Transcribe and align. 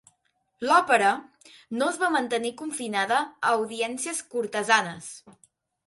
L'òpera 0.69 1.11
no 1.77 1.91
es 1.95 2.01
va 2.05 2.11
mantenir 2.17 2.55
confinada 2.65 3.23
a 3.27 3.55
audiències 3.61 4.27
cortesanes. 4.35 5.17